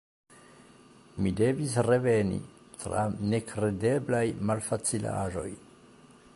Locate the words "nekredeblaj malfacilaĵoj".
3.35-5.49